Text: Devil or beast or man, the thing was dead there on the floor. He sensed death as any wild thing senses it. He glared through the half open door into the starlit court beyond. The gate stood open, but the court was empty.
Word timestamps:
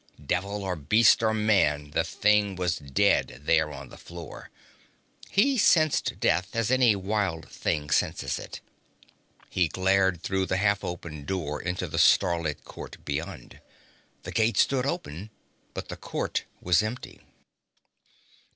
Devil 0.25 0.63
or 0.63 0.75
beast 0.75 1.21
or 1.21 1.31
man, 1.31 1.91
the 1.91 2.03
thing 2.03 2.55
was 2.55 2.79
dead 2.79 3.39
there 3.43 3.71
on 3.71 3.89
the 3.89 3.99
floor. 3.99 4.49
He 5.29 5.59
sensed 5.59 6.19
death 6.19 6.55
as 6.55 6.71
any 6.71 6.95
wild 6.95 7.47
thing 7.47 7.91
senses 7.91 8.39
it. 8.39 8.61
He 9.51 9.67
glared 9.67 10.23
through 10.23 10.47
the 10.47 10.57
half 10.57 10.83
open 10.83 11.23
door 11.23 11.61
into 11.61 11.87
the 11.87 11.99
starlit 11.99 12.63
court 12.65 12.97
beyond. 13.05 13.61
The 14.23 14.31
gate 14.31 14.57
stood 14.57 14.87
open, 14.87 15.29
but 15.75 15.89
the 15.89 15.97
court 15.97 16.45
was 16.61 16.81
empty. 16.81 17.21